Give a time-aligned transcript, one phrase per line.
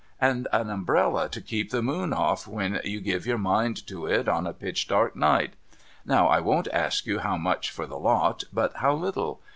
[0.19, 4.27] And an umbrella to keep the moon off when you give your mind to it
[4.27, 5.53] on a pitch dark night.
[6.07, 9.41] Now I won't ask you how much for the lot, but how little?